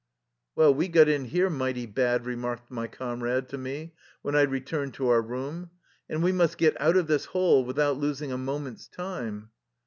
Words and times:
"Well, 0.55 0.73
we 0.73 0.87
got 0.87 1.07
in 1.07 1.25
here 1.25 1.47
mighty 1.47 1.85
bad," 1.85 2.25
remarked 2.25 2.71
my 2.71 2.87
comrade 2.87 3.47
to 3.49 3.57
me 3.59 3.93
when 4.23 4.35
I 4.35 4.41
returned 4.41 4.95
to 4.95 5.09
our 5.09 5.21
room." 5.21 5.69
And 6.09 6.23
we 6.23 6.31
must 6.31 6.57
get 6.57 6.75
out 6.81 6.97
of 6.97 7.05
this 7.05 7.25
hole 7.25 7.63
without 7.63 7.99
los 7.99 8.19
ing 8.19 8.31
a 8.31 8.37
moment's 8.39 8.87
time." 8.87 9.51